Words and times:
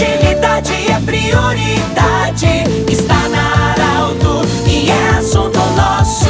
Agilidade 0.00 0.72
é 0.90 0.98
prioridade. 1.04 2.64
Está 2.90 3.28
na 3.28 3.72
Arauto 3.72 4.48
e 4.66 4.88
é 4.88 5.08
assunto 5.10 5.58
nosso. 5.76 6.26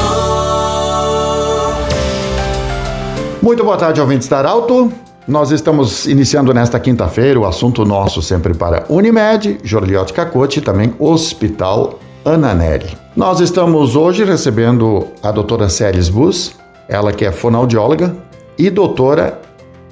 Muito 3.40 3.62
boa 3.62 3.76
tarde, 3.76 4.00
ouvintes 4.00 4.26
da 4.26 4.38
Arauto. 4.38 4.92
Nós 5.28 5.52
estamos 5.52 6.06
iniciando 6.06 6.52
nesta 6.52 6.80
quinta-feira 6.80 7.38
o 7.38 7.46
assunto 7.46 7.84
nosso 7.84 8.20
sempre 8.20 8.54
para 8.54 8.86
Unimed, 8.88 9.60
Jorliote 9.62 10.12
Cacote 10.12 10.58
e 10.58 10.62
também 10.62 10.92
Hospital 10.98 12.00
Ananelli. 12.24 12.98
Nós 13.14 13.38
estamos 13.38 13.94
hoje 13.94 14.24
recebendo 14.24 15.06
a 15.22 15.30
doutora 15.30 15.68
Ceres 15.68 16.08
Bus, 16.08 16.56
ela 16.88 17.12
que 17.12 17.24
é 17.24 17.30
fonoaudióloga 17.30 18.16
e 18.58 18.68
doutora 18.68 19.40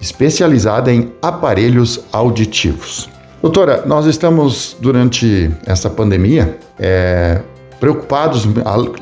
especializada 0.01 0.93
em 0.93 1.13
aparelhos 1.23 2.01
auditivos. 2.13 3.09
Doutora, 3.41 3.85
nós 3.87 4.07
estamos 4.07 4.77
durante 4.81 5.49
essa 5.65 5.89
pandemia 5.89 6.59
é, 6.77 7.41
preocupados, 7.79 8.49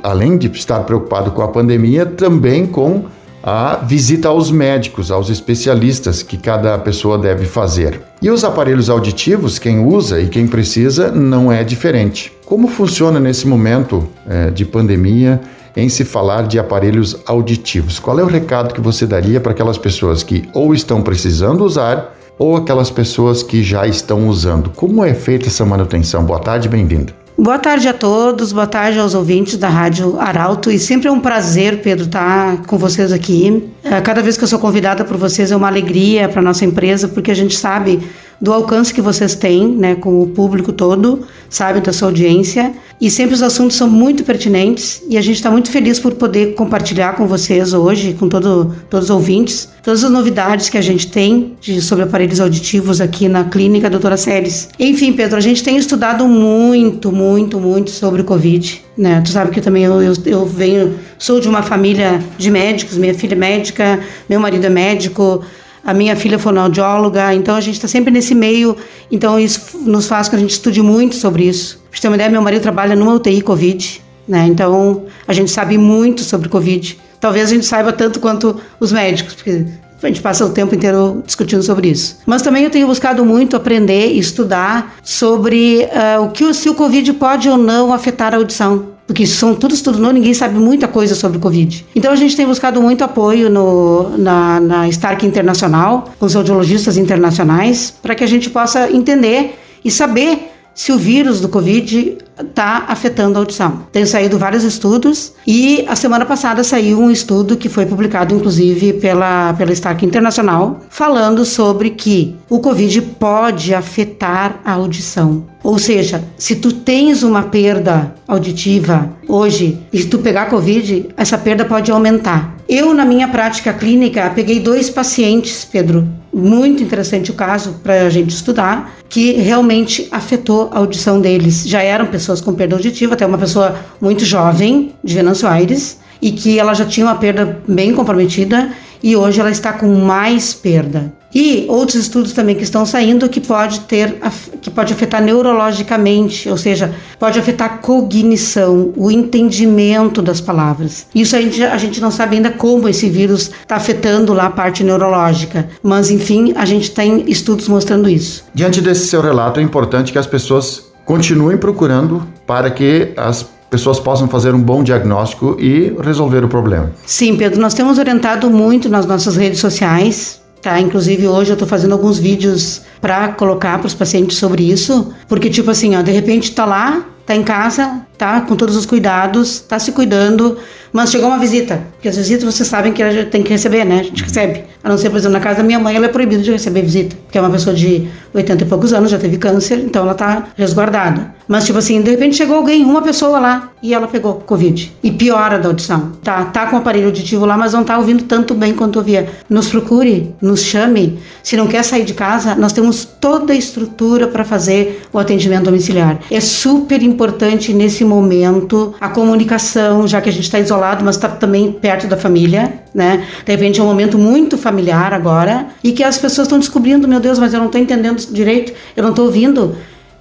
além 0.03 0.37
de 0.37 0.47
estar 0.49 0.81
preocupado 0.81 1.31
com 1.31 1.41
a 1.41 1.49
pandemia, 1.49 2.05
também 2.05 2.67
com 2.67 3.05
a 3.43 3.77
visita 3.77 4.29
aos 4.29 4.51
médicos, 4.51 5.11
aos 5.11 5.31
especialistas 5.31 6.23
que 6.23 6.37
cada 6.37 6.77
pessoa 6.77 7.17
deve 7.17 7.47
fazer. 7.47 8.03
E 8.21 8.29
os 8.29 8.45
aparelhos 8.45 8.91
auditivos, 8.91 9.59
quem 9.59 9.79
usa 9.79 10.21
e 10.21 10.29
quem 10.29 10.47
precisa, 10.47 11.11
não 11.11 11.51
é 11.51 11.65
diferente. 11.65 12.31
Como 12.45 12.69
funciona 12.69 13.19
nesse 13.19 13.47
momento 13.49 14.07
é, 14.29 14.51
de 14.51 14.67
pandemia 14.67 15.41
em 15.75 15.89
se 15.89 16.05
falar 16.05 16.47
de 16.47 16.59
aparelhos 16.59 17.17
auditivos? 17.25 17.99
Qual 17.99 18.19
é 18.19 18.23
o 18.23 18.27
recado 18.27 18.75
que 18.75 18.81
você 18.83 19.07
daria 19.07 19.41
para 19.41 19.53
aquelas 19.53 19.79
pessoas 19.79 20.23
que 20.23 20.47
ou 20.53 20.75
estão 20.75 21.01
precisando 21.01 21.65
usar 21.65 22.16
ou 22.39 22.57
aquelas 22.57 22.91
pessoas 22.91 23.43
que 23.43 23.63
já 23.63 23.87
estão 23.87 24.29
usando? 24.29 24.71
Como 24.71 25.05
é 25.05 25.15
feita 25.15 25.47
essa 25.47 25.65
manutenção? 25.65 26.25
Boa 26.25 26.41
tarde, 26.41 26.69
bem-vindo. 26.69 27.13
Boa 27.39 27.59
tarde 27.59 27.87
a 27.87 27.93
todos, 27.93 28.51
boa 28.51 28.67
tarde 28.67 28.99
aos 28.99 29.15
ouvintes 29.15 29.59
da 29.59 29.69
Rádio 29.69 30.19
Arauto 30.19 30.71
e 30.71 30.79
sempre 30.79 31.09
é 31.09 31.13
um 31.13 31.21
prazer, 31.21 31.83
Pedro, 31.83 32.07
estar 32.07 32.63
com 32.63 32.79
vocês 32.79 33.13
aqui. 33.13 33.69
É, 33.85 34.01
cada 34.01 34.23
vez 34.23 34.39
que 34.39 34.45
eu 34.45 34.49
sou 34.49 34.59
convidada 34.59 35.05
por 35.05 35.19
vocês 35.19 35.53
é 35.53 35.57
uma 35.57 35.67
alegria 35.67 36.31
para 36.31 36.41
nossa 36.41 36.65
empresa, 36.65 37.09
porque 37.09 37.31
a 37.31 37.35
gente 37.35 37.55
sabe 37.55 38.01
do 38.41 38.53
alcance 38.53 38.93
que 38.93 39.01
vocês 39.01 39.35
têm, 39.35 39.69
né, 39.69 39.95
com 39.95 40.21
o 40.23 40.27
público 40.29 40.73
todo, 40.73 41.27
sabe 41.49 41.81
da 41.81 41.93
sua 41.93 42.09
audiência, 42.09 42.73
e 43.01 43.11
sempre 43.11 43.35
os 43.35 43.43
assuntos 43.43 43.77
são 43.77 43.89
muito 43.89 44.25
pertinentes 44.25 45.03
e 45.09 45.19
a 45.19 45.21
gente 45.21 45.37
está 45.37 45.51
muito 45.51 45.71
feliz 45.71 45.99
por 45.99 46.13
poder 46.15 46.55
compartilhar 46.55 47.15
com 47.15 47.27
vocês 47.27 47.75
hoje, 47.75 48.15
com 48.15 48.29
todo, 48.29 48.75
todos 48.89 49.11
os 49.11 49.11
ouvintes, 49.11 49.69
todas 49.83 50.03
as 50.03 50.11
novidades 50.11 50.71
que 50.71 50.79
a 50.79 50.81
gente 50.81 51.09
tem 51.09 51.57
de, 51.61 51.81
sobre 51.83 52.05
aparelhos 52.05 52.41
auditivos 52.41 53.01
aqui 53.01 53.29
na 53.29 53.45
clínica 53.45 53.91
Doutora 53.91 54.17
Séries. 54.17 54.69
Enfim, 54.79 55.13
Pedro, 55.13 55.37
a 55.37 55.41
gente 55.41 55.63
tem 55.63 55.77
estudado 55.77 56.27
muito, 56.27 57.13
muito, 57.13 57.61
muito 57.61 57.91
sobre 57.91 58.23
o 58.23 58.25
Covid, 58.25 58.83
né? 58.97 59.21
Tu 59.23 59.31
sabe 59.31 59.51
que 59.51 59.61
também 59.61 59.85
eu, 59.85 60.03
eu, 60.03 60.15
eu 60.25 60.47
venho, 60.47 60.95
sou 61.19 61.39
de 61.39 61.49
uma 61.49 61.63
família 61.63 62.23
de 62.39 62.51
médicos, 62.51 62.97
minha 62.97 63.15
filha 63.15 63.35
é 63.35 63.39
médica, 63.39 64.01
meu 64.29 64.41
marido 64.41 64.65
é 64.65 64.71
médico, 64.71 65.43
a 65.87 65.95
minha 65.95 66.17
filha 66.17 66.35
é 66.35 66.39
fonoaudióloga, 66.39 67.33
então 67.33 67.55
a 67.55 67.61
gente 67.61 67.77
está 67.77 67.87
sempre 67.87 68.11
nesse 68.11 68.35
meio, 68.35 68.77
então 69.11 69.39
isso 69.39 69.79
nos 69.79 70.09
faz 70.09 70.29
que 70.29 70.35
a 70.35 70.39
gente 70.39 70.51
estude 70.51 70.83
muito 70.83 71.15
sobre 71.15 71.45
isso. 71.45 71.81
Pra 71.89 72.01
ter 72.01 72.09
uma 72.09 72.17
ideia, 72.17 72.29
meu 72.29 72.43
marido 72.43 72.61
trabalha 72.61 72.97
numa 72.97 73.15
UTI 73.15 73.41
Covid, 73.41 74.03
né? 74.27 74.47
Então 74.49 75.05
a 75.29 75.33
gente 75.33 75.51
sabe 75.51 75.79
muito 75.79 76.23
sobre 76.25 76.49
Covid. 76.49 76.99
Talvez 77.21 77.49
a 77.49 77.55
gente 77.55 77.65
saiba 77.65 77.93
tanto 77.93 78.19
quanto 78.19 78.61
os 78.81 78.91
médicos, 78.91 79.35
porque 79.35 79.65
a 80.03 80.07
gente 80.09 80.21
passa 80.21 80.45
o 80.45 80.51
tempo 80.51 80.75
inteiro 80.75 81.23
discutindo 81.25 81.63
sobre 81.63 81.89
isso. 81.89 82.19
Mas 82.27 82.43
também 82.43 82.65
eu 82.65 82.71
tenho 82.71 82.89
buscado 82.89 83.25
muito 83.25 83.57
aprender 83.57 84.13
e 84.13 84.19
estudar 84.19 84.97
sobre 85.05 85.89
uh, 86.19 86.25
o 86.25 86.31
que 86.31 86.53
se 86.53 86.69
o 86.69 86.75
Covid 86.75 87.13
pode 87.15 87.49
ou 87.49 87.57
não 87.57 87.93
afetar 87.93 88.35
a 88.35 88.39
audição 88.39 88.96
porque 89.07 89.27
são 89.27 89.55
tudo 89.55 89.73
estudo 89.73 89.99
novo, 89.99 90.15
ninguém 90.15 90.35
sabe 90.35 90.59
muita 90.59 90.89
coisa 90.89 91.15
sobre 91.15 91.39
o 91.39 91.41
Covid. 91.41 91.87
Então 91.95 92.13
a 92.13 92.17
gente 92.17 92.37
tem 92.37 92.45
buscado 92.45 92.83
muito 92.83 93.05
apoio 93.05 93.49
no, 93.49 94.19
na, 94.19 94.59
na 94.59 94.89
Stark 94.89 95.25
Internacional, 95.25 96.13
com 96.19 96.27
os 96.27 96.35
audiologistas 96.35 96.97
internacionais, 96.97 97.95
para 98.03 98.15
que 98.15 98.25
a 98.25 98.27
gente 98.27 98.51
possa 98.51 98.91
entender 98.91 99.59
e 99.85 99.91
saber 99.91 100.56
se 100.77 100.93
o 100.93 100.99
vírus 100.99 101.41
do 101.41 101.49
Covid 101.49 102.19
está 102.39 102.85
afetando 102.87 103.39
a 103.39 103.41
audição. 103.41 103.87
Tem 103.91 104.05
saído 104.05 104.39
vários 104.39 104.63
estudos 104.63 105.33
e 105.47 105.83
a 105.89 105.97
semana 105.97 106.27
passada 106.27 106.63
saiu 106.63 107.01
um 107.01 107.11
estudo 107.11 107.57
que 107.57 107.71
foi 107.71 107.87
publicado 107.87 108.35
inclusive 108.35 108.93
pela, 108.93 109.55
pela 109.55 109.73
Stark 109.73 110.05
Internacional, 110.05 110.81
falando 110.91 111.47
sobre 111.47 111.91
que 111.91 112.37
o 112.51 112.61
Covid 112.61 113.01
pode 113.19 113.75
afetar 113.75 114.61
a 114.63 114.73
audição. 114.75 115.47
Ou 115.65 115.79
seja, 115.79 116.23
se 116.37 116.57
tu 116.57 116.71
tens 116.71 117.23
uma 117.23 117.45
perda 117.45 118.15
auditiva 118.29 119.11
hoje 119.27 119.79
e 119.91 120.05
tu 120.05 120.19
pegar 120.19 120.51
Covid, 120.51 121.09
essa 121.17 121.39
perda 121.39 121.65
pode 121.65 121.91
aumentar. 121.91 122.55
Eu, 122.69 122.93
na 122.93 123.05
minha 123.05 123.29
prática 123.29 123.73
clínica, 123.73 124.31
peguei 124.35 124.61
dois 124.61 124.91
pacientes, 124.91 125.65
Pedro, 125.65 126.07
muito 126.37 126.83
interessante 126.83 127.31
o 127.31 127.35
caso 127.35 127.81
para 127.83 128.03
a 128.03 128.11
gente 128.11 128.29
estudar, 128.29 128.95
que 129.09 129.33
realmente 129.33 130.07
afetou 130.11 130.69
a 130.71 130.79
audição 130.79 131.19
deles. 131.19 131.67
Já 131.67 131.83
eram 131.83 132.07
pessoas 132.07 132.43
com 132.43 132.53
perda 132.53 132.77
auditiva, 132.77 133.15
até 133.15 133.25
uma 133.25 133.39
pessoa 133.39 133.75
muito 133.99 134.23
jovem, 134.23 134.93
de 135.03 135.15
Venâncio 135.15 135.49
Aires, 135.49 135.99
e 136.21 136.31
que 136.31 136.59
ela 136.59 136.75
já 136.75 136.85
tinha 136.85 137.07
uma 137.07 137.15
perda 137.15 137.59
bem 137.67 137.95
comprometida 137.95 138.71
e 139.03 139.17
hoje 139.17 139.41
ela 139.41 139.51
está 139.51 139.73
com 139.73 139.87
mais 139.95 140.55
perda. 140.55 141.13
E 141.35 141.67
outros 141.69 141.97
estudos 141.97 142.33
também 142.33 142.57
que 142.57 142.63
estão 142.63 142.87
saindo 142.87 143.29
que 143.29 143.41
pode 143.41 143.81
ter 143.81 144.17
que 144.63 144.71
pode 144.71 144.93
afetar 144.93 145.23
neurologicamente, 145.23 146.49
ou 146.49 146.57
seja, 146.57 146.95
pode 147.19 147.39
afetar 147.39 147.75
a 147.75 147.77
cognição, 147.77 148.93
o 148.97 149.11
entendimento 149.11 150.23
das 150.23 150.41
palavras. 150.41 151.07
Isso 151.15 151.37
a 151.37 151.41
gente, 151.43 151.63
a 151.63 151.77
gente 151.77 152.01
não 152.01 152.11
sabe 152.11 152.37
ainda 152.37 152.51
como 152.51 152.89
esse 152.89 153.11
vírus 153.11 153.51
está 153.61 153.77
afetando 153.77 154.33
lá 154.33 154.47
a 154.47 154.51
parte 154.51 154.83
neurológica, 154.83 155.69
mas 155.83 156.11
enfim, 156.11 156.55
a 156.57 156.65
gente 156.65 156.91
tem 156.91 157.25
estudos 157.31 157.69
mostrando 157.69 158.09
isso. 158.09 158.45
Diante 158.55 158.81
desse 158.81 159.07
seu 159.07 159.21
relato, 159.21 159.61
é 159.61 159.63
importante 159.63 160.13
que 160.13 160.19
as 160.19 160.27
pessoas 160.27 160.87
continuem 161.05 161.59
procurando 161.59 162.27
para 162.47 162.71
que 162.71 163.13
as 163.17 163.47
pessoas 163.71 163.99
possam 164.01 164.29
fazer 164.29 164.55
um 164.55 164.63
bom 164.63 164.83
diagnóstico 164.83 165.57
e 165.59 165.95
resolver 166.03 166.45
o 166.45 166.49
problema. 166.49 166.93
Sim, 167.05 167.37
Pedro, 167.37 167.61
nós 167.61 167.75
temos 167.75 167.99
orientado 167.99 168.51
muito 168.51 168.89
nas 168.89 169.07
nossas 169.07 169.37
redes 169.37 169.61
sociais 169.61 170.41
Tá, 170.67 170.81
inclusive 170.81 171.29
hoje 171.29 171.51
eu 171.51 171.55
estou 171.55 171.69
fazendo 171.69 171.93
alguns 171.93 172.19
vídeos 172.19 172.83
para 173.01 173.29
colocar 173.29 173.79
para 173.79 173.87
os 173.87 173.95
pacientes 173.95 174.37
sobre 174.37 174.69
isso, 174.69 175.13
porque 175.29 175.49
tipo 175.49 175.71
assim, 175.71 175.95
ó, 175.95 176.03
de 176.03 176.11
repente 176.11 176.53
tá 176.53 176.65
lá, 176.65 177.05
tá 177.25 177.37
em 177.37 177.45
casa, 177.45 178.05
tá 178.17 178.41
com 178.41 178.57
todos 178.57 178.77
os 178.77 178.87
cuidados, 178.87 179.61
tá 179.61 179.79
se 179.79 179.93
cuidando, 179.93 180.57
mas 180.93 181.11
chegou 181.11 181.29
uma 181.29 181.39
visita, 181.39 181.83
porque 181.93 182.09
as 182.09 182.17
visitas 182.17 182.45
vocês 182.45 182.69
sabem 182.69 182.93
que 182.93 183.03
a 183.03 183.11
gente 183.11 183.29
tem 183.29 183.43
que 183.43 183.51
receber, 183.51 183.85
né? 183.85 184.01
A 184.01 184.03
gente 184.03 184.23
recebe. 184.23 184.65
A 184.83 184.89
não 184.89 184.97
ser, 184.97 185.11
por 185.11 185.17
exemplo, 185.17 185.35
na 185.35 185.41
casa 185.41 185.59
da 185.59 185.63
minha 185.63 185.79
mãe, 185.79 185.97
ela 185.97 186.07
é 186.07 186.09
proibida 186.09 186.43
de 186.43 186.51
receber 186.51 186.83
visita, 186.83 187.17
porque 187.25 187.37
é 187.37 187.41
uma 187.41 187.51
pessoa 187.51 187.75
de 187.75 188.09
80 188.33 188.65
e 188.65 188.67
poucos 188.67 188.93
anos, 188.93 189.11
já 189.11 189.19
teve 189.19 189.37
câncer, 189.37 189.79
então 189.79 190.03
ela 190.03 190.15
tá 190.15 190.49
resguardada. 190.57 191.35
Mas, 191.49 191.65
tipo 191.65 191.79
assim, 191.79 192.01
de 192.01 192.11
repente 192.11 192.37
chegou 192.37 192.57
alguém, 192.57 192.85
uma 192.85 193.03
pessoa 193.03 193.39
lá, 193.39 193.71
e 193.83 193.95
ela 193.95 194.09
pegou 194.09 194.35
Covid. 194.35 194.93
E 195.03 195.13
piora 195.13 195.59
da 195.59 195.69
audição. 195.69 196.13
Tá, 196.23 196.45
tá 196.47 196.67
com 196.67 196.77
o 196.77 196.79
aparelho 196.79 197.07
auditivo 197.07 197.47
lá, 197.47 197.57
mas 197.57 197.73
não 197.73 197.85
tá 197.85 197.97
ouvindo 197.99 198.25
tanto 198.25 198.55
bem 198.55 198.75
quanto 198.75 198.97
ouvia. 198.97 199.29
Nos 199.49 199.69
procure, 199.69 200.35
nos 200.41 200.63
chame. 200.63 201.19
Se 201.43 201.57
não 201.57 201.67
quer 201.67 201.85
sair 201.85 202.05
de 202.05 202.15
casa, 202.15 202.55
nós 202.57 202.73
temos 202.73 203.05
toda 203.05 203.53
a 203.53 203.57
estrutura 203.57 204.27
para 204.27 204.45
fazer 204.45 205.03
o 205.13 205.19
atendimento 205.19 205.65
domiciliar. 205.65 206.19
É 206.31 206.41
super 206.41 207.03
importante 207.03 207.73
nesse 207.73 208.05
momento 208.07 208.95
a 209.01 209.09
comunicação, 209.09 210.07
já 210.07 210.21
que 210.21 210.29
a 210.29 210.33
gente 210.33 210.45
está 210.45 210.59
isolado, 210.59 211.05
mas 211.05 211.17
está 211.17 211.29
também 211.29 211.73
perto 211.73 212.07
da 212.07 212.17
família, 212.17 212.81
né? 212.95 213.27
De 213.45 213.53
repente 213.53 213.81
é 213.81 213.83
um 213.83 213.87
momento 213.87 214.19
muito 214.19 214.57
familiar 214.57 215.13
agora 215.13 215.67
e 215.83 215.93
que 215.93 216.03
as 216.03 216.19
pessoas 216.19 216.47
estão 216.47 216.59
descobrindo, 216.59 217.07
meu 217.09 217.21
Deus, 217.21 217.39
mas 217.39 217.53
eu 217.53 217.59
não 217.59 217.67
estou 217.67 217.81
entendendo 217.81 218.19
direito, 218.33 218.73
eu 218.97 219.03
não 219.03 219.11
estou 219.11 219.27
ouvindo 219.27 219.77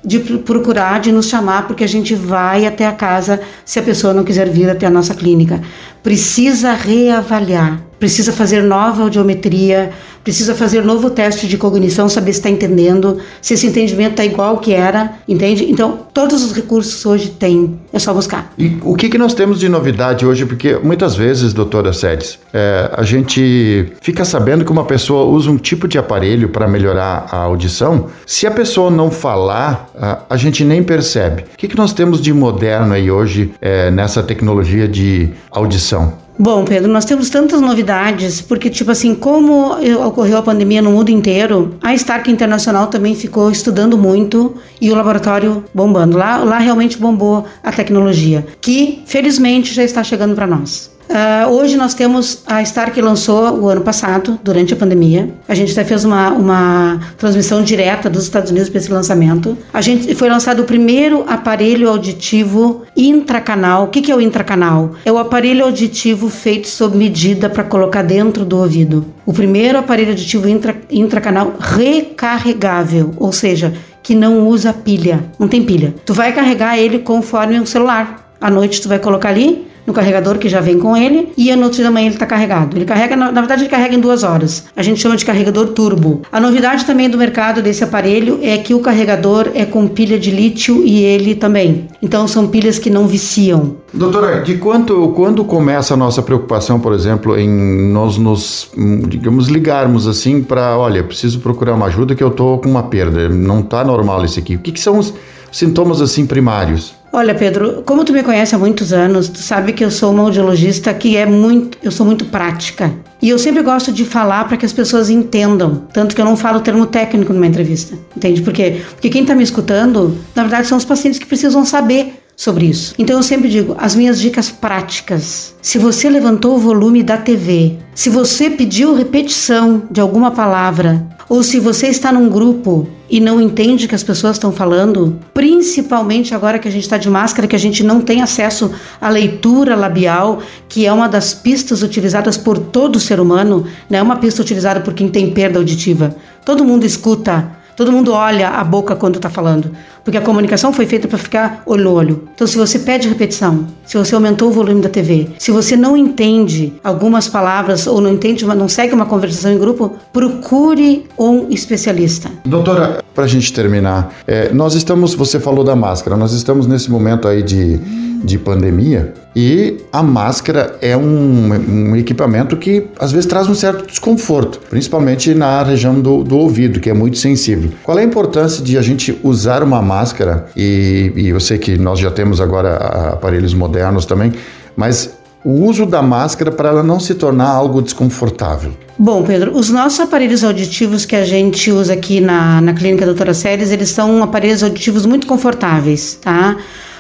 de 0.05 0.19
procurar, 0.19 0.99
de 0.99 1.11
nos 1.11 1.27
chamar, 1.27 1.65
porque 1.65 1.83
a 1.83 1.87
gente 1.87 2.13
vai 2.13 2.67
até 2.67 2.85
a 2.85 2.91
casa 2.91 3.41
se 3.65 3.79
a 3.79 3.81
pessoa 3.83 4.13
não 4.13 4.23
quiser 4.23 4.47
vir 4.47 4.69
até 4.69 4.85
a 4.85 4.89
nossa 4.89 5.15
clínica. 5.15 5.59
Precisa 6.03 6.73
reavaliar, 6.73 7.81
precisa 8.05 8.31
fazer 8.31 8.61
nova 8.61 9.01
audiometria, 9.01 9.89
precisa 10.23 10.53
fazer 10.53 10.83
novo 10.83 11.09
teste 11.09 11.47
de 11.47 11.57
cognição, 11.57 12.07
saber 12.07 12.33
se 12.33 12.39
está 12.39 12.51
entendendo, 12.51 13.17
se 13.41 13.55
esse 13.55 13.65
entendimento 13.65 14.11
está 14.11 14.23
igual 14.23 14.59
que 14.59 14.73
era, 14.73 15.13
entende? 15.27 15.65
Então, 15.71 16.01
todos 16.13 16.43
os 16.43 16.53
recursos 16.53 17.03
hoje 17.03 17.29
tem, 17.29 17.79
é 17.91 17.97
só 17.97 18.13
buscar. 18.13 18.53
E 18.59 18.77
o 18.83 18.93
que, 18.95 19.09
que 19.09 19.17
nós 19.17 19.33
temos 19.33 19.59
de 19.59 19.67
novidade 19.67 20.23
hoje? 20.23 20.45
Porque 20.45 20.77
muitas 20.77 21.15
vezes, 21.15 21.51
doutora 21.51 21.91
Sedes, 21.93 22.37
é, 22.53 22.91
a 22.95 23.01
gente 23.01 23.91
fica 24.01 24.23
sabendo 24.23 24.63
que 24.63 24.71
uma 24.71 24.85
pessoa 24.85 25.25
usa 25.25 25.49
um 25.49 25.57
tipo 25.57 25.87
de 25.87 25.97
aparelho 25.97 26.49
para 26.49 26.67
melhorar 26.67 27.25
a 27.31 27.37
audição. 27.37 28.09
Se 28.27 28.45
a 28.45 28.51
pessoa 28.51 28.91
não 28.91 29.09
falar, 29.09 29.89
a, 29.99 30.19
a 30.29 30.37
gente 30.37 30.63
nem 30.63 30.83
percebe. 30.83 31.41
O 31.55 31.57
que, 31.57 31.67
que 31.67 31.75
nós 31.75 31.91
temos 31.91 32.21
de 32.21 32.31
moderno 32.31 32.93
aí 32.93 33.09
hoje 33.09 33.51
é, 33.59 33.89
nessa 33.89 34.21
tecnologia 34.21 34.87
de 34.87 35.31
audição? 35.49 36.24
Bom, 36.37 36.65
Pedro, 36.65 36.91
nós 36.91 37.05
temos 37.05 37.29
tantas 37.29 37.61
novidades, 37.61 38.41
porque, 38.41 38.69
tipo 38.69 38.91
assim, 38.91 39.15
como 39.15 39.77
ocorreu 40.05 40.37
a 40.37 40.41
pandemia 40.41 40.81
no 40.81 40.91
mundo 40.91 41.09
inteiro, 41.09 41.75
a 41.81 41.93
Stark 41.93 42.29
Internacional 42.29 42.87
também 42.87 43.15
ficou 43.15 43.49
estudando 43.49 43.97
muito 43.97 44.55
e 44.81 44.91
o 44.91 44.95
laboratório 44.95 45.63
bombando. 45.73 46.17
Lá, 46.17 46.37
lá 46.43 46.57
realmente 46.57 46.97
bombou 46.97 47.45
a 47.63 47.71
tecnologia, 47.71 48.45
que 48.59 49.01
felizmente 49.05 49.73
já 49.73 49.83
está 49.83 50.03
chegando 50.03 50.35
para 50.35 50.45
nós. 50.45 50.94
Uh, 51.07 51.49
hoje 51.51 51.77
nós 51.77 51.93
temos 51.93 52.41
a 52.47 52.61
Stark 52.63 52.99
lançou 52.99 53.59
o 53.59 53.69
ano 53.69 53.81
passado, 53.81 54.39
durante 54.43 54.73
a 54.73 54.77
pandemia. 54.77 55.29
A 55.47 55.53
gente 55.53 55.71
até 55.71 55.83
fez 55.83 56.03
uma, 56.03 56.29
uma 56.31 56.99
transmissão 57.17 57.63
direta 57.63 58.09
dos 58.09 58.23
Estados 58.23 58.51
Unidos 58.51 58.69
para 58.69 58.79
esse 58.79 58.91
lançamento. 58.91 59.57
A 59.73 59.81
gente 59.81 60.15
foi 60.15 60.29
lançado 60.29 60.61
o 60.61 60.65
primeiro 60.65 61.23
aparelho 61.27 61.89
auditivo 61.89 62.83
intracanal. 62.97 63.85
O 63.85 63.87
que, 63.87 64.01
que 64.01 64.11
é 64.11 64.15
o 64.15 64.21
intracanal? 64.21 64.95
É 65.05 65.11
o 65.11 65.17
aparelho 65.17 65.63
auditivo 65.63 66.29
feito 66.29 66.67
sob 66.67 66.97
medida 66.97 67.49
para 67.49 67.63
colocar 67.63 68.01
dentro 68.01 68.43
do 68.43 68.57
ouvido. 68.57 69.05
O 69.25 69.33
primeiro 69.33 69.77
aparelho 69.77 70.09
auditivo 70.09 70.49
intra, 70.49 70.75
intracanal 70.89 71.53
recarregável, 71.59 73.13
ou 73.17 73.31
seja, 73.31 73.73
que 74.01 74.15
não 74.15 74.47
usa 74.47 74.73
pilha, 74.73 75.23
não 75.39 75.47
tem 75.47 75.63
pilha. 75.63 75.93
Tu 76.05 76.13
vai 76.13 76.33
carregar 76.33 76.77
ele 76.77 76.99
conforme 76.99 77.59
um 77.59 77.65
celular. 77.65 78.35
À 78.39 78.49
noite 78.49 78.81
tu 78.81 78.89
vai 78.89 78.99
colocar 78.99 79.29
ali 79.29 79.67
no 79.85 79.93
carregador 79.93 80.37
que 80.37 80.49
já 80.49 80.59
vem 80.59 80.79
com 80.79 80.95
ele 80.95 81.29
e 81.37 81.53
no 81.55 81.63
outro 81.63 81.77
dia 81.77 81.85
da 81.85 81.91
manhã 81.91 82.07
ele 82.07 82.15
está 82.15 82.25
carregado. 82.25 82.77
Ele 82.77 82.85
carrega, 82.85 83.15
na, 83.15 83.31
na, 83.31 83.41
verdade, 83.41 83.63
ele 83.63 83.69
carrega 83.69 83.95
em 83.95 83.99
duas 83.99 84.23
horas. 84.23 84.65
A 84.75 84.81
gente 84.81 84.99
chama 84.99 85.15
de 85.15 85.25
carregador 85.25 85.67
turbo. 85.67 86.21
A 86.31 86.39
novidade 86.39 86.85
também 86.85 87.09
do 87.09 87.17
mercado 87.17 87.61
desse 87.61 87.83
aparelho 87.83 88.39
é 88.41 88.57
que 88.57 88.73
o 88.73 88.79
carregador 88.79 89.51
é 89.53 89.65
com 89.65 89.87
pilha 89.87 90.19
de 90.19 90.31
lítio 90.31 90.83
e 90.85 91.03
ele 91.03 91.35
também. 91.35 91.87
Então 92.01 92.27
são 92.27 92.47
pilhas 92.47 92.79
que 92.79 92.89
não 92.89 93.07
viciam. 93.07 93.75
Doutora, 93.93 94.41
de 94.41 94.57
quanto 94.57 95.09
quando 95.09 95.45
começa 95.45 95.93
a 95.93 95.97
nossa 95.97 96.21
preocupação, 96.21 96.79
por 96.79 96.93
exemplo, 96.93 97.37
em 97.37 97.47
nós 97.47 98.17
nos, 98.17 98.69
digamos, 99.07 99.47
ligarmos 99.47 100.07
assim 100.07 100.43
para, 100.43 100.77
olha, 100.77 101.03
preciso 101.03 101.39
procurar 101.39 101.73
uma 101.73 101.85
ajuda 101.85 102.13
que 102.13 102.23
eu 102.23 102.31
tô 102.31 102.57
com 102.57 102.69
uma 102.69 102.83
perda, 102.83 103.29
não 103.29 103.61
tá 103.61 103.83
normal 103.83 104.25
isso 104.25 104.39
aqui. 104.39 104.55
O 104.55 104.59
que, 104.59 104.71
que 104.71 104.79
são 104.79 104.99
os 104.99 105.13
sintomas 105.51 106.01
assim 106.01 106.25
primários? 106.25 106.93
Olha, 107.17 107.33
Pedro, 107.33 107.81
como 107.85 108.03
tu 108.03 108.11
me 108.11 108.21
conhece 108.21 108.53
há 108.55 108.57
muitos 108.57 108.91
anos, 108.91 109.29
tu 109.29 109.39
sabe 109.39 109.71
que 109.71 109.85
eu 109.85 109.89
sou 109.89 110.11
uma 110.11 110.23
audiologista 110.23 110.93
que 110.93 111.15
é 111.15 111.25
muito, 111.25 111.77
eu 111.81 111.89
sou 111.89 112.05
muito 112.05 112.25
prática. 112.25 112.93
E 113.21 113.29
eu 113.29 113.39
sempre 113.39 113.63
gosto 113.63 113.89
de 113.89 114.03
falar 114.03 114.45
para 114.49 114.57
que 114.57 114.65
as 114.65 114.73
pessoas 114.73 115.09
entendam, 115.09 115.83
tanto 115.93 116.13
que 116.13 116.19
eu 116.19 116.25
não 116.25 116.35
falo 116.35 116.59
termo 116.59 116.85
técnico 116.85 117.31
numa 117.31 117.47
entrevista. 117.47 117.97
Entende 118.17 118.41
por 118.41 118.51
quê? 118.51 118.81
Porque 118.89 119.09
quem 119.09 119.21
está 119.21 119.33
me 119.33 119.45
escutando, 119.45 120.17
na 120.35 120.41
verdade, 120.41 120.67
são 120.67 120.77
os 120.77 120.83
pacientes 120.83 121.17
que 121.17 121.25
precisam 121.25 121.63
saber 121.63 122.21
sobre 122.35 122.65
isso. 122.65 122.93
Então 122.99 123.15
eu 123.15 123.23
sempre 123.23 123.47
digo, 123.47 123.77
as 123.79 123.95
minhas 123.95 124.19
dicas 124.19 124.51
práticas. 124.51 125.55
Se 125.61 125.77
você 125.77 126.09
levantou 126.09 126.55
o 126.55 126.59
volume 126.59 127.01
da 127.01 127.15
TV, 127.15 127.77
se 127.93 128.09
você 128.09 128.49
pediu 128.49 128.93
repetição 128.93 129.83
de 129.89 130.01
alguma 130.01 130.31
palavra, 130.31 131.07
ou 131.29 131.41
se 131.43 131.61
você 131.61 131.87
está 131.87 132.11
num 132.11 132.27
grupo 132.27 132.89
e 133.09 133.19
não 133.19 133.39
entende 133.39 133.87
que 133.87 133.95
as 133.95 134.03
pessoas 134.03 134.35
estão 134.35 134.51
falando, 134.51 135.19
principalmente 135.33 136.33
agora 136.33 136.57
que 136.57 136.67
a 136.67 136.71
gente 136.71 136.83
está 136.83 136.97
de 136.97 137.09
máscara, 137.09 137.47
que 137.47 137.55
a 137.55 137.59
gente 137.59 137.83
não 137.83 138.01
tem 138.01 138.21
acesso 138.21 138.71
à 138.99 139.09
leitura 139.09 139.75
labial, 139.75 140.41
que 140.67 140.85
é 140.85 140.91
uma 140.91 141.07
das 141.07 141.33
pistas 141.33 141.83
utilizadas 141.83 142.37
por 142.37 142.57
todo 142.57 142.99
ser 142.99 143.19
humano, 143.19 143.65
não 143.89 143.99
é 143.99 144.01
uma 144.01 144.17
pista 144.17 144.41
utilizada 144.41 144.81
por 144.81 144.93
quem 144.93 145.07
tem 145.07 145.31
perda 145.31 145.59
auditiva. 145.59 146.15
Todo 146.43 146.65
mundo 146.65 146.85
escuta 146.85 147.51
Todo 147.75 147.91
mundo 147.91 148.13
olha 148.13 148.49
a 148.49 148.63
boca 148.63 148.95
quando 148.95 149.17
está 149.17 149.29
falando, 149.29 149.71
porque 150.03 150.17
a 150.17 150.21
comunicação 150.21 150.71
foi 150.71 150.85
feita 150.85 151.07
para 151.07 151.17
ficar 151.17 151.61
olho 151.65 151.83
no 151.83 151.91
olho. 151.91 152.29
Então, 152.33 152.47
se 152.47 152.57
você 152.57 152.79
pede 152.79 153.09
repetição, 153.09 153.67
se 153.85 153.97
você 153.97 154.15
aumentou 154.15 154.49
o 154.49 154.51
volume 154.51 154.81
da 154.81 154.87
TV, 154.87 155.29
se 155.37 155.51
você 155.51 155.75
não 155.75 155.97
entende 155.97 156.73
algumas 156.83 157.27
palavras 157.27 157.85
ou 157.85 157.99
não 157.99 158.11
entende, 158.11 158.45
não 158.45 158.69
segue 158.69 158.93
uma 158.93 159.05
conversação 159.05 159.51
em 159.51 159.57
grupo, 159.57 159.93
procure 160.13 161.05
um 161.17 161.49
especialista. 161.49 162.29
Doutora, 162.45 163.03
para 163.13 163.25
a 163.25 163.27
gente 163.27 163.51
terminar, 163.51 164.13
é, 164.25 164.53
nós 164.53 164.73
estamos, 164.73 165.13
você 165.13 165.39
falou 165.39 165.63
da 165.63 165.75
máscara, 165.75 166.15
nós 166.15 166.31
estamos 166.31 166.67
nesse 166.67 166.89
momento 166.89 167.27
aí 167.27 167.43
de 167.43 167.79
de 168.23 168.37
pandemia 168.37 169.13
e 169.35 169.81
a 169.91 170.01
máscara 170.01 170.77
é 170.81 170.95
um, 170.95 171.53
um, 171.53 171.95
equipamento 171.95 172.55
que 172.55 172.87
às 172.97 173.11
vezes 173.11 173.25
traz 173.25 173.49
um 173.49 173.53
certo 173.53 173.85
desconforto, 173.85 174.61
principalmente 174.69 175.33
na 175.33 175.61
região 175.61 175.99
do, 175.99 176.23
do, 176.23 176.37
ouvido, 176.37 176.79
que 176.79 176.89
é 176.89 176.93
muito 176.93 177.17
sensível. 177.17 177.69
Qual 177.83 177.99
é 177.99 178.01
a 178.01 178.05
importância 178.05 178.63
de 178.63 178.77
a 178.77 178.81
gente 178.81 179.19
usar 179.23 179.61
uma 179.61 179.81
máscara? 179.81 180.45
E, 180.55 181.11
e 181.17 181.27
eu 181.27 181.39
sei 181.41 181.57
que 181.57 181.77
nós 181.77 181.99
já 181.99 182.09
temos 182.09 182.39
agora 182.39 182.77
aparelhos 183.13 183.53
modernos 183.53 184.05
também, 184.05 184.31
mas 184.75 185.17
o 185.43 185.65
uso 185.65 185.85
da 185.85 186.01
máscara 186.01 186.49
para 186.49 186.69
ela 186.69 186.81
não 186.81 186.99
se 186.99 187.13
tornar 187.13 187.49
algo 187.49 187.81
desconfortável? 187.81 188.71
Bom, 188.97 189.21
Pedro, 189.23 189.55
os 189.55 189.69
nossos 189.69 189.99
aparelhos 189.99 190.45
auditivos 190.45 191.05
que 191.05 191.15
a 191.15 191.25
gente 191.25 191.69
usa 191.71 191.93
aqui 191.93 192.21
na, 192.21 192.61
na 192.61 192.73
clínica 192.73 193.05
Doutora 193.05 193.33
Séries, 193.33 193.69
eles 193.69 193.89
são 193.89 194.23
aparelhos 194.23 194.63
auditivos 194.63 195.05
muito 195.05 195.27
confortáveis, 195.27 196.17
tá? 196.21 196.55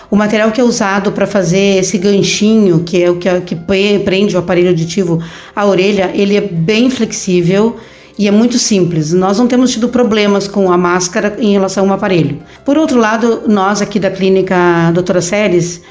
O 0.09 0.15
material 0.15 0.51
que 0.51 0.61
é 0.61 0.63
usado 0.63 1.11
para 1.11 1.25
fazer 1.25 1.79
esse 1.79 1.97
ganchinho, 1.97 2.83
que 2.83 3.03
é 3.03 3.09
o 3.09 3.15
que, 3.17 3.41
que 3.41 3.55
prende 3.55 4.35
o 4.35 4.39
aparelho 4.39 4.69
auditivo 4.69 5.21
à 5.55 5.65
orelha, 5.65 6.11
ele 6.13 6.35
é 6.35 6.41
bem 6.41 6.89
flexível 6.89 7.77
e 8.17 8.27
é 8.27 8.31
muito 8.31 8.57
simples. 8.57 9.11
Nós 9.11 9.37
não 9.37 9.47
temos 9.47 9.71
tido 9.71 9.89
problemas 9.89 10.47
com 10.47 10.71
a 10.71 10.77
máscara 10.77 11.35
em 11.39 11.51
relação 11.51 11.89
ao 11.89 11.95
aparelho. 11.95 12.39
Por 12.63 12.77
outro 12.77 12.99
lado, 12.99 13.43
nós 13.47 13.81
aqui 13.81 13.99
da 13.99 14.09
clínica 14.09 14.91
Doutora 14.93 15.21
Séries, 15.21 15.81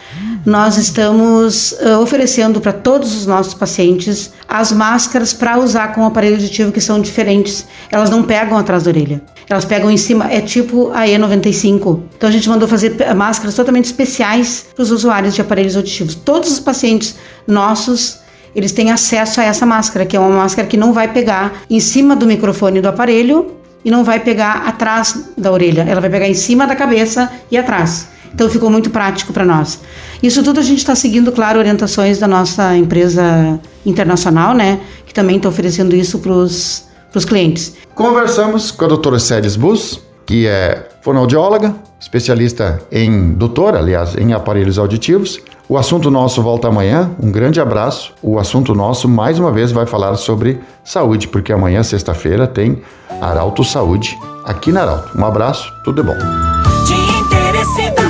nós 0.45 0.77
estamos 0.77 1.73
uh, 1.73 2.01
oferecendo 2.01 2.61
para 2.61 2.73
todos 2.73 3.17
os 3.17 3.27
nossos 3.27 3.55
pacientes 3.55 4.31
as 4.47 4.73
máscaras 4.73 5.33
para 5.33 5.59
usar 5.59 5.95
com 5.95 6.03
o 6.03 6.05
aparelho 6.05 6.35
auditivo 6.35 6.71
que 6.71 6.81
são 6.81 7.01
diferentes. 7.01 7.67
Elas 7.91 8.11
não 8.11 8.23
pegam 8.23 8.59
atrás 8.59 8.83
da 8.83 8.91
orelha. 8.91 9.23
Elas 9.49 9.65
pegam 9.65 9.91
em 9.91 9.97
cima, 9.97 10.31
é 10.31 10.41
tipo 10.41 10.91
a 10.93 11.05
E95. 11.07 12.01
Então 12.17 12.29
a 12.29 12.33
gente 12.33 12.49
mandou 12.49 12.69
fazer 12.69 12.95
máscaras 13.15 13.55
totalmente 13.55 13.87
especiais 13.87 14.67
para 14.75 14.83
os 14.83 14.91
usuários 14.91 15.35
de 15.35 15.41
aparelhos 15.41 15.77
auditivos. 15.77 16.15
Todos 16.15 16.51
os 16.51 16.61
pacientes 16.61 17.17
nossos 17.47 18.23
eles 18.55 18.71
têm 18.71 18.93
acesso 18.93 19.41
a 19.41 19.45
essa 19.45 19.67
máscara, 19.67 20.07
que 20.07 20.17
é 20.17 20.21
uma 20.21 20.31
máscara 20.31 20.69
que 20.69 20.77
não 20.77 20.93
vai 20.93 21.13
pegar 21.13 21.65
em 21.69 21.81
cima 21.81 22.15
do 22.15 22.25
microfone 22.25 22.81
do 22.81 22.89
aparelho 22.89 23.53
e 23.85 23.91
não 23.91 24.05
vai 24.05 24.21
pegar 24.21 24.63
atrás 24.67 25.31
da 25.37 25.51
orelha. 25.51 25.85
Ela 25.89 26.01
vai 26.01 26.09
pegar 26.09 26.29
em 26.29 26.35
cima 26.35 26.67
da 26.67 26.77
cabeça 26.77 27.31
e 27.51 27.59
atrás. 27.59 28.14
Então 28.35 28.51
ficou 28.51 28.69
muito 28.69 28.91
prático 28.91 29.33
para 29.33 29.45
nós. 29.45 29.81
Isso 30.23 30.43
tudo 30.43 30.61
a 30.61 30.63
gente 30.63 30.79
está 30.79 30.95
seguindo, 30.95 31.31
claro, 31.31 31.59
orientações 31.59 32.19
da 32.19 32.27
nossa 32.27 32.77
empresa 32.77 33.61
internacional, 33.87 34.55
né? 34.55 34.81
Que 35.07 35.15
também 35.15 35.37
está 35.37 35.49
oferecendo 35.49 35.95
isso 35.95 36.19
para 36.19 36.33
os 36.33 36.85
clientes. 37.27 37.75
Conversamos 37.95 38.71
com 38.71 38.85
a 38.85 38.89
doutora 38.89 39.19
Célis 39.19 39.55
Bus, 39.55 40.01
que 40.27 40.47
é 40.47 40.89
fonoaudióloga, 41.01 41.75
especialista 42.01 42.83
em, 42.91 43.35
doutora, 43.35 43.79
aliás, 43.79 44.17
em 44.17 44.33
aparelhos 44.33 44.79
auditivos. 44.79 45.39
O 45.69 45.79
assunto 45.79 46.11
nosso 46.11 46.43
volta 46.43 46.69
amanhã. 46.69 47.11
Um 47.23 47.31
grande 47.31 47.61
abraço. 47.61 48.13
O 48.23 48.39
assunto 48.39 48.75
nosso, 48.75 49.09
mais 49.09 49.39
uma 49.39 49.51
vez, 49.53 49.73
vai 49.73 49.87
falar 49.87 50.15
sobre 50.17 50.61
saúde, 50.85 51.29
porque 51.29 51.53
amanhã, 51.53 51.83
sexta-feira, 51.83 52.47
tem 52.47 52.83
Arauto 53.21 53.65
Saúde 53.65 54.19
aqui 54.45 54.73
na 54.73 54.83
Arauto. 54.83 55.17
Um 55.17 55.25
abraço, 55.25 55.73
tudo 55.85 56.03
de 56.03 56.09
bom 56.09 56.17